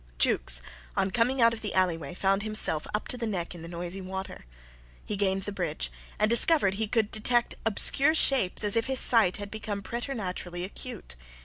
Jukes 0.17 0.63
on 0.97 1.11
coming 1.11 1.43
out 1.43 1.53
of 1.53 1.61
the 1.61 1.75
alleyway 1.75 2.15
found 2.15 2.41
himself 2.41 2.87
up 2.95 3.07
to 3.09 3.17
the 3.19 3.27
neck 3.27 3.53
in 3.53 3.61
the 3.61 3.67
noisy 3.67 4.01
water. 4.01 4.47
He 5.05 5.15
gained 5.15 5.43
the 5.43 5.51
bridge, 5.51 5.91
and 6.17 6.27
discovered 6.27 6.73
he 6.73 6.87
could 6.87 7.11
detect 7.11 7.53
obscure 7.67 8.15
shapes 8.15 8.63
as 8.63 8.75
if 8.75 8.87
his 8.87 8.97
sight 8.99 9.37
had 9.37 9.51
become 9.51 9.83
preternaturally 9.83 10.63
acute. 10.63 11.15